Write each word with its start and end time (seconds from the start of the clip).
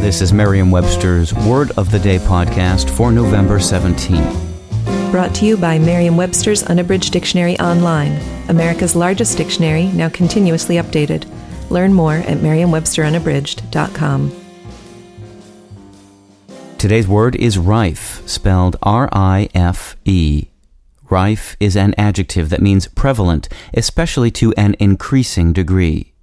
This 0.00 0.22
is 0.22 0.32
Merriam-Webster's 0.32 1.34
Word 1.34 1.72
of 1.76 1.90
the 1.90 1.98
Day 1.98 2.16
podcast 2.18 2.88
for 2.88 3.12
November 3.12 3.58
17th. 3.58 5.10
Brought 5.10 5.34
to 5.34 5.44
you 5.44 5.58
by 5.58 5.78
Merriam 5.78 6.16
Webster's 6.16 6.62
Unabridged 6.62 7.12
Dictionary 7.12 7.58
Online, 7.60 8.18
America's 8.48 8.96
largest 8.96 9.36
dictionary, 9.36 9.88
now 9.88 10.08
continuously 10.08 10.76
updated. 10.76 11.30
Learn 11.68 11.92
more 11.92 12.14
at 12.14 12.40
merriam-websterunabridged.com. 12.40 14.32
Today's 16.78 17.06
word 17.06 17.36
is 17.36 17.58
rife, 17.58 18.26
spelled 18.26 18.76
R 18.82 19.06
I 19.12 19.50
F 19.54 19.96
E. 20.06 20.46
Rife 21.10 21.58
is 21.60 21.76
an 21.76 21.94
adjective 21.98 22.48
that 22.48 22.62
means 22.62 22.88
prevalent, 22.88 23.50
especially 23.74 24.30
to 24.30 24.54
an 24.54 24.76
increasing 24.78 25.52
degree. 25.52 26.14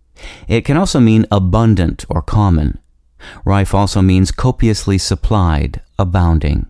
It 0.47 0.65
can 0.65 0.77
also 0.77 0.99
mean 0.99 1.27
abundant 1.31 2.05
or 2.09 2.23
common. 2.23 2.79
Rife 3.45 3.73
also 3.73 4.01
means 4.01 4.31
copiously 4.31 4.97
supplied, 4.97 5.81
abounding. 5.97 6.67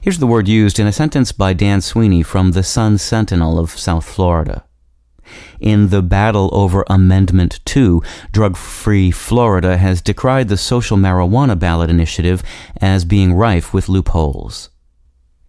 Here's 0.00 0.18
the 0.18 0.26
word 0.26 0.48
used 0.48 0.78
in 0.78 0.86
a 0.86 0.92
sentence 0.92 1.32
by 1.32 1.52
Dan 1.52 1.80
Sweeney 1.80 2.22
from 2.22 2.52
the 2.52 2.62
Sun 2.62 2.98
Sentinel 2.98 3.58
of 3.58 3.70
South 3.70 4.04
Florida. 4.04 4.64
In 5.60 5.88
the 5.88 6.02
battle 6.02 6.48
over 6.52 6.84
Amendment 6.88 7.60
2, 7.66 8.02
Drug 8.32 8.56
Free 8.56 9.10
Florida 9.10 9.76
has 9.76 10.00
decried 10.00 10.48
the 10.48 10.56
social 10.56 10.96
marijuana 10.96 11.58
ballot 11.58 11.90
initiative 11.90 12.42
as 12.80 13.04
being 13.04 13.34
rife 13.34 13.74
with 13.74 13.90
loopholes. 13.90 14.70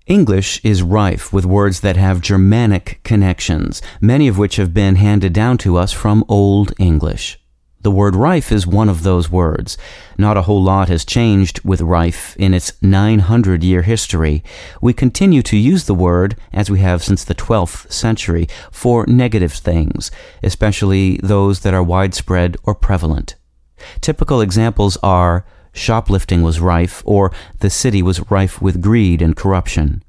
English 0.05 0.59
is 0.65 0.81
rife 0.81 1.31
with 1.31 1.45
words 1.45 1.81
that 1.81 1.95
have 1.95 2.19
Germanic 2.19 2.99
connections, 3.03 3.81
many 4.01 4.27
of 4.27 4.37
which 4.37 4.55
have 4.55 4.73
been 4.73 4.95
handed 4.95 5.33
down 5.33 5.57
to 5.59 5.77
us 5.77 5.93
from 5.93 6.25
Old 6.27 6.73
English. 6.79 7.39
The 7.89 7.95
word 7.95 8.15
rife 8.15 8.51
is 8.51 8.67
one 8.67 8.87
of 8.87 9.01
those 9.01 9.31
words. 9.31 9.75
Not 10.15 10.37
a 10.37 10.43
whole 10.43 10.61
lot 10.61 10.89
has 10.89 11.03
changed 11.03 11.61
with 11.65 11.81
rife 11.81 12.37
in 12.37 12.53
its 12.53 12.71
900 12.83 13.63
year 13.63 13.81
history. 13.81 14.43
We 14.79 14.93
continue 14.93 15.41
to 15.41 15.57
use 15.57 15.85
the 15.85 15.95
word, 15.95 16.35
as 16.53 16.69
we 16.69 16.81
have 16.81 17.03
since 17.03 17.23
the 17.23 17.33
12th 17.33 17.91
century, 17.91 18.47
for 18.69 19.07
negative 19.07 19.53
things, 19.53 20.11
especially 20.43 21.19
those 21.23 21.61
that 21.61 21.73
are 21.73 21.81
widespread 21.81 22.57
or 22.63 22.75
prevalent. 22.75 23.33
Typical 24.01 24.39
examples 24.39 24.95
are 25.01 25.43
shoplifting 25.73 26.43
was 26.43 26.59
rife 26.59 27.01
or 27.05 27.31
the 27.61 27.71
city 27.71 28.03
was 28.03 28.29
rife 28.29 28.61
with 28.61 28.83
greed 28.83 29.19
and 29.19 29.35
corruption. 29.35 30.03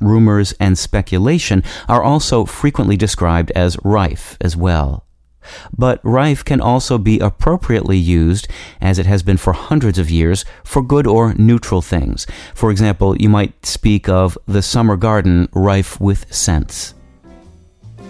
Rumors 0.00 0.52
and 0.60 0.78
speculation 0.78 1.64
are 1.88 2.04
also 2.04 2.44
frequently 2.44 2.96
described 2.96 3.50
as 3.56 3.76
rife 3.82 4.36
as 4.40 4.56
well. 4.56 5.07
But 5.76 6.00
rife 6.04 6.44
can 6.44 6.60
also 6.60 6.98
be 6.98 7.18
appropriately 7.18 7.96
used, 7.96 8.48
as 8.80 8.98
it 8.98 9.06
has 9.06 9.22
been 9.22 9.36
for 9.36 9.52
hundreds 9.52 9.98
of 9.98 10.10
years, 10.10 10.44
for 10.64 10.82
good 10.82 11.06
or 11.06 11.34
neutral 11.34 11.82
things. 11.82 12.26
For 12.54 12.70
example, 12.70 13.16
you 13.16 13.28
might 13.28 13.64
speak 13.64 14.08
of 14.08 14.36
the 14.46 14.62
summer 14.62 14.96
garden 14.96 15.48
rife 15.52 16.00
with 16.00 16.32
scents. 16.34 16.94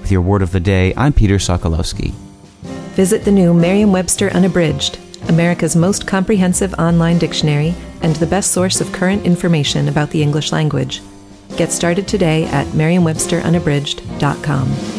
With 0.01 0.13
your 0.13 0.23
word 0.23 0.43
of 0.43 0.53
the 0.53 0.61
day, 0.61 0.95
I'm 0.97 1.13
Peter 1.13 1.37
Sokolowski. 1.37 2.13
Visit 2.95 3.25
the 3.25 3.31
new 3.31 3.55
Merriam 3.55 3.93
Webster 3.93 4.31
Unabridged, 4.31 4.99
America's 5.29 5.77
most 5.77 6.07
comprehensive 6.07 6.75
online 6.75 7.19
dictionary 7.19 7.75
and 8.03 8.17
the 8.17 8.27
best 8.27 8.53
source 8.53 8.81
of 8.81 8.93
current 8.93 9.27
information 9.27 9.89
about 9.89 10.11
the 10.11 10.23
English 10.23 10.53
language. 10.53 11.03
Get 11.57 11.73
started 11.73 12.09
today 12.09 12.45
at 12.47 12.73
merriam-websterunabridged.com. 12.75 14.98